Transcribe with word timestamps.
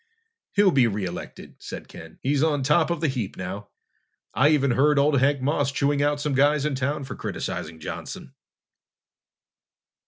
"He'll 0.53 0.71
be 0.71 0.87
re 0.87 1.05
elected," 1.05 1.57
said 1.59 1.87
Ken. 1.87 2.17
"He's 2.23 2.41
on 2.41 2.63
top 2.63 2.89
of 2.89 3.01
the 3.01 3.07
heap 3.07 3.37
now. 3.37 3.67
I 4.33 4.49
even 4.49 4.71
heard 4.71 4.97
old 4.97 5.19
Hank 5.19 5.43
Moss 5.43 5.71
chewing 5.71 6.01
out 6.01 6.19
some 6.19 6.33
guys 6.33 6.65
in 6.65 6.73
town 6.73 7.03
for 7.03 7.13
criticizing 7.15 7.79
Johnson!" 7.79 8.33